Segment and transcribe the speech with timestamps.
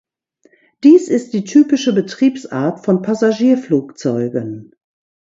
[0.83, 4.73] Dies ist die typische Betriebsart von Passagierflugzeugen.